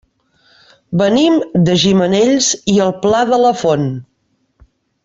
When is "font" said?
3.63-3.89